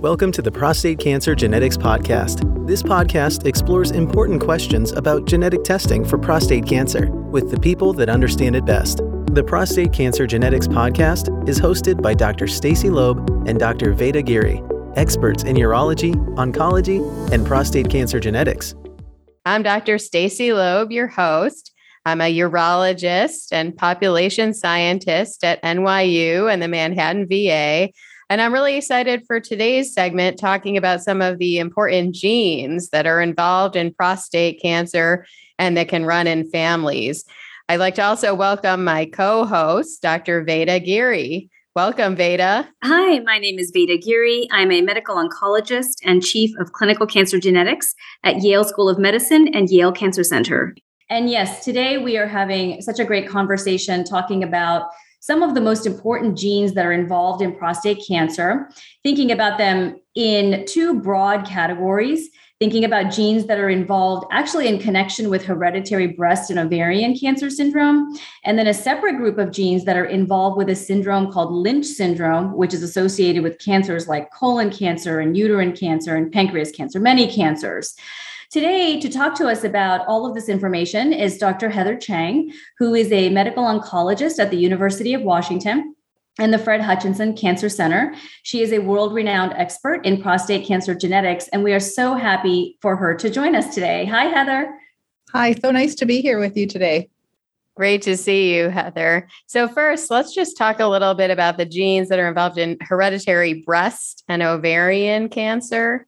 [0.00, 2.66] Welcome to the Prostate Cancer Genetics Podcast.
[2.66, 8.10] This podcast explores important questions about genetic testing for prostate cancer with the people that
[8.10, 8.98] understand it best.
[9.32, 12.46] The Prostate Cancer Genetics Podcast is hosted by Dr.
[12.46, 13.94] Stacy Loeb and Dr.
[13.94, 14.62] Veda Giri,
[14.96, 17.00] experts in urology, oncology,
[17.32, 18.74] and prostate cancer genetics.
[19.46, 19.96] I'm Dr.
[19.96, 21.72] Stacy Loeb, your host.
[22.04, 27.88] I'm a urologist and population scientist at NYU and the Manhattan VA.
[28.28, 33.06] And I'm really excited for today's segment talking about some of the important genes that
[33.06, 35.24] are involved in prostate cancer
[35.60, 37.24] and that can run in families.
[37.68, 40.42] I'd like to also welcome my co host, Dr.
[40.42, 41.48] Veda Giri.
[41.76, 42.68] Welcome, Veda.
[42.82, 44.48] Hi, my name is Veda Giri.
[44.50, 49.54] I'm a medical oncologist and chief of clinical cancer genetics at Yale School of Medicine
[49.54, 50.74] and Yale Cancer Center.
[51.08, 54.90] And yes, today we are having such a great conversation talking about
[55.26, 58.70] some of the most important genes that are involved in prostate cancer,
[59.02, 62.30] thinking about them in two broad categories.
[62.58, 67.50] Thinking about genes that are involved actually in connection with hereditary breast and ovarian cancer
[67.50, 71.52] syndrome, and then a separate group of genes that are involved with a syndrome called
[71.52, 76.72] Lynch syndrome, which is associated with cancers like colon cancer and uterine cancer and pancreas
[76.72, 77.94] cancer, many cancers.
[78.50, 81.68] Today, to talk to us about all of this information is Dr.
[81.68, 85.96] Heather Cheng, who is a medical oncologist at the University of Washington
[86.38, 88.14] and the Fred Hutchinson Cancer Center.
[88.44, 92.78] She is a world renowned expert in prostate cancer genetics, and we are so happy
[92.80, 94.04] for her to join us today.
[94.04, 94.72] Hi, Heather.
[95.32, 97.10] Hi, so nice to be here with you today.
[97.74, 99.28] Great to see you, Heather.
[99.46, 102.78] So, first, let's just talk a little bit about the genes that are involved in
[102.80, 106.06] hereditary breast and ovarian cancer.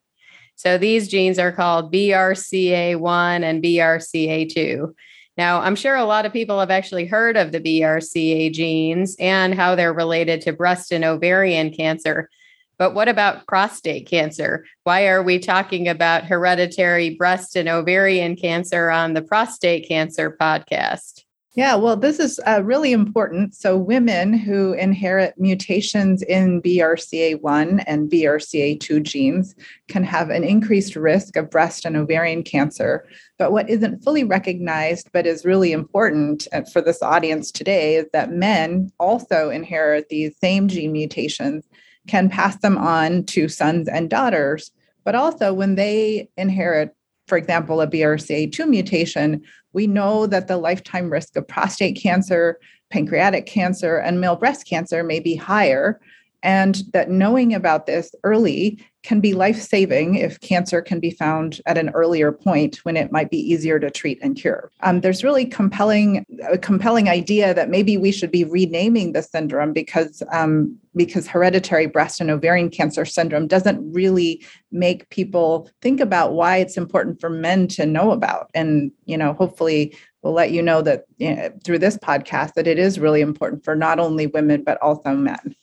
[0.58, 4.92] So these genes are called BRCA1 and BRCA2.
[5.36, 9.54] Now, I'm sure a lot of people have actually heard of the BRCA genes and
[9.54, 12.28] how they're related to breast and ovarian cancer.
[12.76, 14.64] But what about prostate cancer?
[14.82, 21.22] Why are we talking about hereditary breast and ovarian cancer on the prostate cancer podcast?
[21.58, 23.52] Yeah, well, this is uh, really important.
[23.52, 29.56] So, women who inherit mutations in BRCA1 and BRCA2 genes
[29.88, 33.08] can have an increased risk of breast and ovarian cancer.
[33.40, 38.06] But what isn't fully recognized, but is really important uh, for this audience today, is
[38.12, 41.64] that men also inherit these same gene mutations,
[42.06, 44.70] can pass them on to sons and daughters.
[45.04, 46.94] But also, when they inherit
[47.28, 52.58] for example, a BRCA2 mutation, we know that the lifetime risk of prostate cancer,
[52.90, 56.00] pancreatic cancer, and male breast cancer may be higher.
[56.42, 61.62] And that knowing about this early can be life saving if cancer can be found
[61.64, 64.70] at an earlier point when it might be easier to treat and cure.
[64.82, 69.72] Um, there's really compelling a compelling idea that maybe we should be renaming the syndrome
[69.72, 76.34] because um, because hereditary breast and ovarian cancer syndrome doesn't really make people think about
[76.34, 78.50] why it's important for men to know about.
[78.52, 82.66] And you know, hopefully, we'll let you know that you know, through this podcast that
[82.66, 85.54] it is really important for not only women but also men.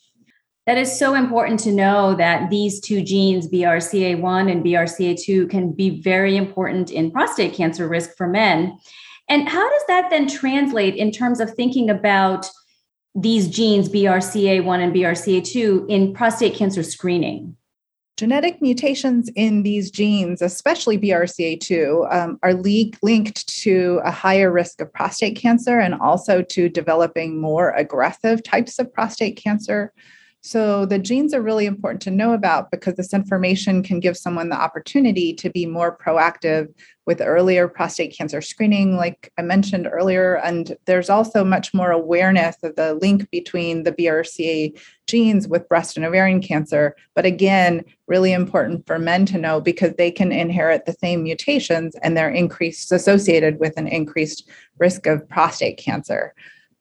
[0.65, 6.01] That is so important to know that these two genes, BRCA1 and BRCA2, can be
[6.01, 8.77] very important in prostate cancer risk for men.
[9.29, 12.49] And how does that then translate in terms of thinking about
[13.13, 17.55] these genes, BRCA1 and BRCA2, in prostate cancer screening?
[18.17, 24.81] Genetic mutations in these genes, especially BRCA2, um, are le- linked to a higher risk
[24.81, 29.93] of prostate cancer and also to developing more aggressive types of prostate cancer.
[30.45, 34.49] So the genes are really important to know about because this information can give someone
[34.49, 36.71] the opportunity to be more proactive
[37.07, 40.35] with earlier prostate cancer screening, like I mentioned earlier.
[40.35, 45.97] And there's also much more awareness of the link between the BRCA genes with breast
[45.97, 46.95] and ovarian cancer.
[47.15, 51.95] But again, really important for men to know because they can inherit the same mutations
[52.03, 54.47] and they're increased associated with an increased
[54.77, 56.35] risk of prostate cancer.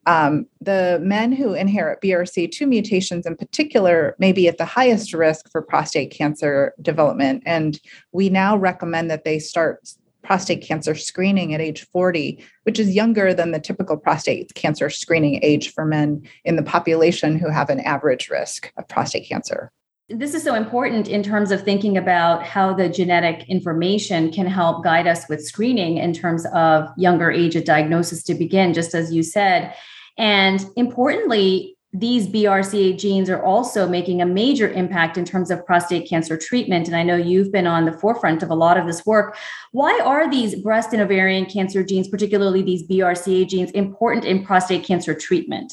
[0.06, 5.50] Um, the men who inherit BRCA2 mutations in particular may be at the highest risk
[5.50, 7.42] for prostate cancer development.
[7.46, 7.80] And
[8.12, 9.88] we now recommend that they start
[10.22, 15.38] prostate cancer screening at age 40, which is younger than the typical prostate cancer screening
[15.42, 19.70] age for men in the population who have an average risk of prostate cancer.
[20.10, 24.84] This is so important in terms of thinking about how the genetic information can help
[24.84, 29.14] guide us with screening in terms of younger age of diagnosis to begin, just as
[29.14, 29.74] you said.
[30.16, 36.08] And importantly, these BRCA genes are also making a major impact in terms of prostate
[36.08, 36.88] cancer treatment.
[36.88, 39.36] And I know you've been on the forefront of a lot of this work.
[39.70, 44.84] Why are these breast and ovarian cancer genes, particularly these BRCA genes, important in prostate
[44.84, 45.72] cancer treatment?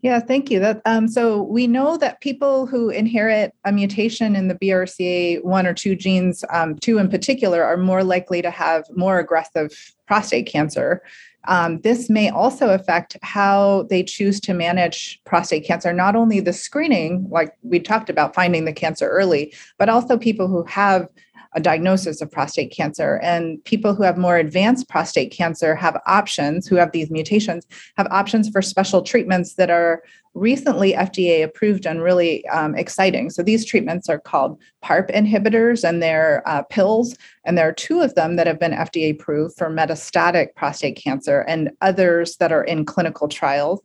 [0.00, 0.60] Yeah, thank you.
[0.60, 5.66] That um, so we know that people who inherit a mutation in the BRCA one
[5.66, 10.46] or two genes, um, two in particular, are more likely to have more aggressive prostate
[10.46, 11.02] cancer.
[11.48, 16.52] Um, this may also affect how they choose to manage prostate cancer, not only the
[16.52, 21.08] screening, like we talked about finding the cancer early, but also people who have
[21.54, 23.18] a diagnosis of prostate cancer.
[23.22, 27.66] And people who have more advanced prostate cancer have options, who have these mutations,
[27.96, 30.02] have options for special treatments that are
[30.34, 33.30] recently FDA approved and really um, exciting.
[33.30, 37.16] So these treatments are called PARP inhibitors and they're uh, pills.
[37.44, 41.40] And there are two of them that have been FDA approved for metastatic prostate cancer
[41.48, 43.80] and others that are in clinical trials.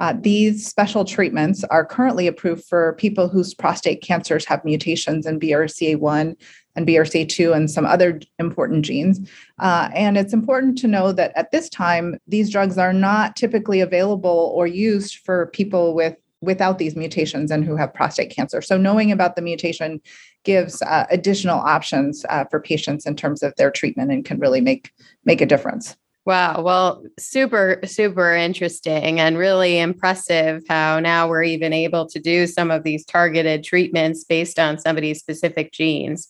[0.00, 5.38] Uh, these special treatments are currently approved for people whose prostate cancers have mutations in
[5.38, 6.34] BRCA1
[6.76, 9.20] and BRCA2 and some other important genes.
[9.58, 13.80] Uh, and it's important to know that at this time, these drugs are not typically
[13.80, 18.60] available or used for people with without these mutations and who have prostate cancer.
[18.60, 19.98] So knowing about the mutation
[20.44, 24.60] gives uh, additional options uh, for patients in terms of their treatment and can really
[24.60, 24.92] make
[25.24, 25.96] make a difference.
[26.26, 26.62] Wow.
[26.62, 32.70] Well, super, super interesting and really impressive how now we're even able to do some
[32.70, 36.28] of these targeted treatments based on somebody's specific genes.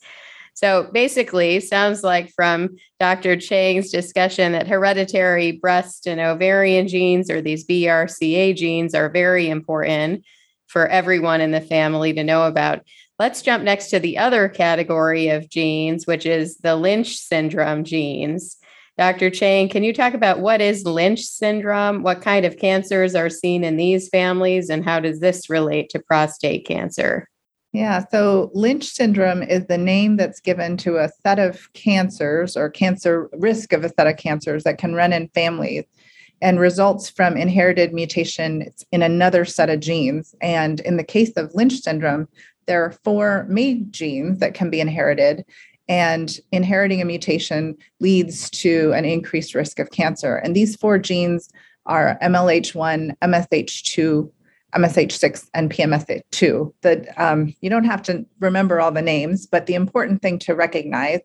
[0.54, 3.36] So basically, sounds like from Dr.
[3.36, 10.24] Cheng's discussion that hereditary breast and ovarian genes or these BRCA genes are very important
[10.68, 12.84] for everyone in the family to know about.
[13.18, 18.56] Let's jump next to the other category of genes, which is the Lynch syndrome genes.
[18.96, 19.30] Dr.
[19.30, 22.04] Cheng, can you talk about what is Lynch syndrome?
[22.04, 25.98] What kind of cancers are seen in these families, and how does this relate to
[25.98, 27.28] prostate cancer?
[27.75, 32.71] Yeah, so Lynch syndrome is the name that's given to a set of cancers or
[32.71, 35.82] cancer risk of a set of cancers that can run in families
[36.41, 40.37] and results from inherited mutation in another set of genes.
[40.41, 42.29] And in the case of Lynch syndrome,
[42.67, 45.44] there are four main genes that can be inherited,
[45.88, 50.37] and inheriting a mutation leads to an increased risk of cancer.
[50.37, 51.50] And these four genes
[51.87, 54.31] are MLH1, MSH2,
[54.75, 56.73] MSH6 and PMS2.
[56.82, 60.55] That um, you don't have to remember all the names, but the important thing to
[60.55, 61.21] recognize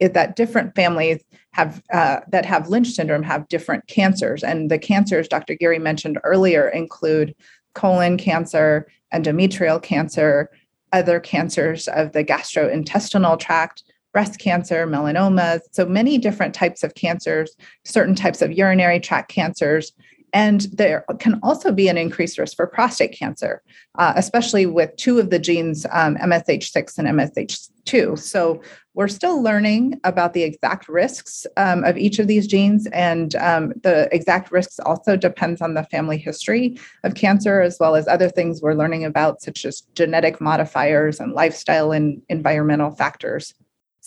[0.00, 1.22] is that different families
[1.52, 5.54] have uh, that have Lynch syndrome have different cancers, and the cancers Dr.
[5.54, 7.34] Giri mentioned earlier include
[7.74, 10.50] colon cancer, endometrial cancer,
[10.92, 17.54] other cancers of the gastrointestinal tract, breast cancer, melanomas, so many different types of cancers,
[17.84, 19.92] certain types of urinary tract cancers,
[20.32, 23.62] and there can also be an increased risk for prostate cancer,
[23.98, 28.18] uh, especially with two of the genes, um, MSH6 and MSH2.
[28.18, 28.62] So
[28.94, 33.72] we're still learning about the exact risks um, of each of these genes, and um,
[33.82, 38.28] the exact risks also depends on the family history of cancer, as well as other
[38.28, 43.54] things we're learning about, such as genetic modifiers and lifestyle and environmental factors.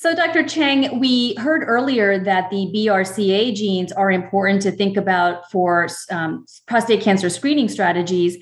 [0.01, 0.41] So, Dr.
[0.41, 6.43] Cheng, we heard earlier that the BRCA genes are important to think about for um,
[6.65, 8.35] prostate cancer screening strategies.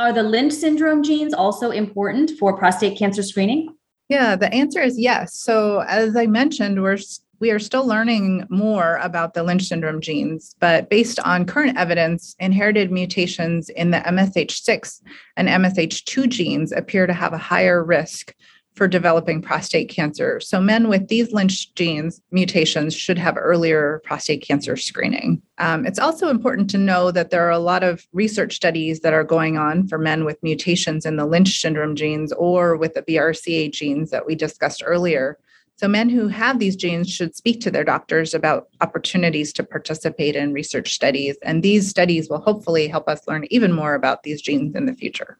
[0.00, 3.76] Are the Lynch syndrome genes also important for prostate cancer screening?
[4.08, 5.36] Yeah, the answer is yes.
[5.36, 6.98] So, as I mentioned, we're
[7.38, 12.34] we are still learning more about the Lynch syndrome genes, but based on current evidence,
[12.40, 15.00] inherited mutations in the MSH6
[15.36, 18.34] and MSH2 genes appear to have a higher risk
[18.74, 20.40] for developing prostate cancer.
[20.40, 25.40] So, men with these Lynch genes mutations should have earlier prostate cancer screening.
[25.58, 29.12] Um, it's also important to know that there are a lot of research studies that
[29.12, 33.02] are going on for men with mutations in the Lynch syndrome genes or with the
[33.02, 35.38] BRCA genes that we discussed earlier.
[35.76, 40.36] So, men who have these genes should speak to their doctors about opportunities to participate
[40.36, 41.36] in research studies.
[41.42, 44.94] And these studies will hopefully help us learn even more about these genes in the
[44.94, 45.38] future.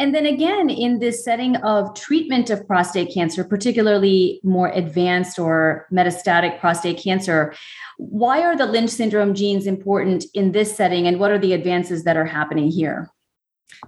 [0.00, 5.86] And then again, in this setting of treatment of prostate cancer, particularly more advanced or
[5.92, 7.52] metastatic prostate cancer,
[7.98, 12.04] why are the Lynch syndrome genes important in this setting and what are the advances
[12.04, 13.10] that are happening here?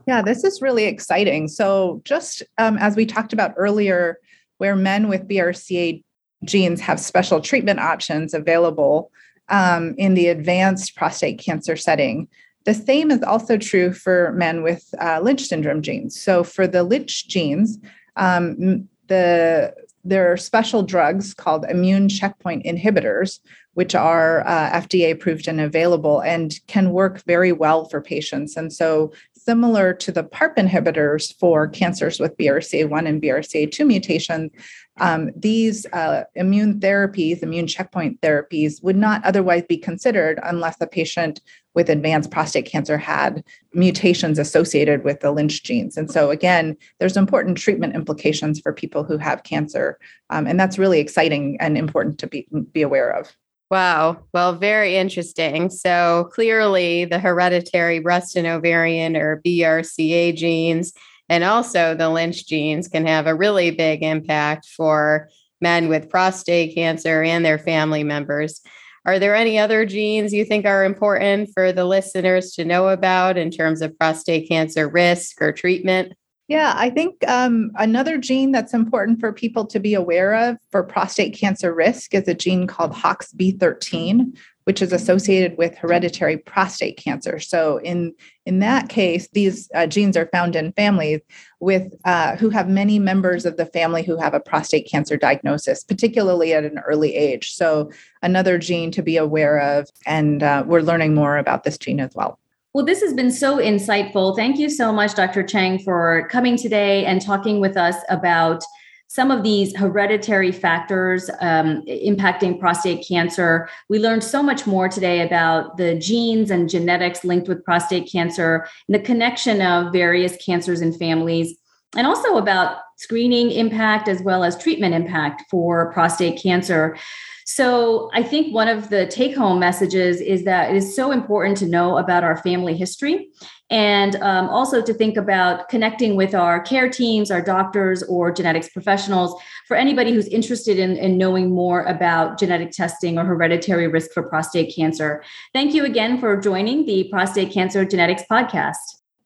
[0.07, 1.49] Yeah, this is really exciting.
[1.49, 4.19] So, just um, as we talked about earlier,
[4.59, 6.05] where men with BRCA
[6.45, 9.11] genes have special treatment options available
[9.49, 12.29] um, in the advanced prostate cancer setting,
[12.65, 16.21] the same is also true for men with uh, Lynch syndrome genes.
[16.21, 17.79] So for the Lynch genes,
[18.17, 23.39] um, the there are special drugs called immune checkpoint inhibitors,
[23.75, 28.57] which are uh, FDA approved and available and can work very well for patients.
[28.57, 29.13] And so
[29.45, 34.51] similar to the PARP inhibitors for cancers with BRCA1 and BRCA2 mutations,
[34.99, 40.87] um, these uh, immune therapies, immune checkpoint therapies, would not otherwise be considered unless the
[40.87, 41.41] patient
[41.75, 45.97] with advanced prostate cancer had mutations associated with the Lynch genes.
[45.97, 49.99] And so, again, there's important treatment implications for people who have cancer.
[50.29, 53.35] Um, and that's really exciting and important to be, be aware of.
[53.73, 54.25] Wow.
[54.35, 55.71] Well, very interesting.
[55.71, 60.93] So clearly, the hereditary breast and ovarian or BRCA genes
[61.31, 65.31] and also the Lynch genes can have a really big impact for
[65.63, 68.61] men with prostate cancer and their family members.
[69.07, 73.39] Are there any other genes you think are important for the listeners to know about
[73.39, 76.13] in terms of prostate cancer risk or treatment?
[76.53, 80.83] Yeah, I think um, another gene that's important for people to be aware of for
[80.83, 87.39] prostate cancer risk is a gene called HOXB13, which is associated with hereditary prostate cancer.
[87.39, 88.13] So, in
[88.45, 91.21] in that case, these uh, genes are found in families
[91.61, 95.83] with uh, who have many members of the family who have a prostate cancer diagnosis,
[95.83, 97.55] particularly at an early age.
[97.55, 97.91] So,
[98.21, 102.11] another gene to be aware of, and uh, we're learning more about this gene as
[102.15, 102.39] well.
[102.75, 104.35] Well, this has been so insightful.
[104.35, 105.43] Thank you so much, Dr.
[105.43, 108.65] Cheng, for coming today and talking with us about
[109.09, 113.69] some of these hereditary factors um, impacting prostate cancer.
[113.91, 118.67] We learned so much more today about the genes and genetics linked with prostate cancer
[118.89, 121.55] and the connection of various cancers in families,
[121.95, 126.97] and also about screening impact as well as treatment impact for prostate cancer.
[127.45, 131.57] So I think one of the take home messages is that it is so important
[131.59, 133.29] to know about our family history
[133.71, 138.69] and um, also to think about connecting with our care teams, our doctors, or genetics
[138.69, 139.35] professionals
[139.67, 144.23] for anybody who's interested in, in knowing more about genetic testing or hereditary risk for
[144.23, 145.25] prostate cancer.
[145.55, 148.77] Thank you again for joining the Prostate Cancer Genetics Podcast.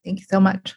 [0.04, 0.76] Thank you so much.